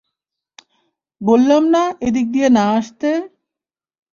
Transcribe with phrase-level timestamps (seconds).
[1.21, 3.09] বললাম না এদিক দিয়ে না আসতে?